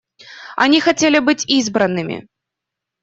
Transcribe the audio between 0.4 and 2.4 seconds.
Они хотели быть избранными.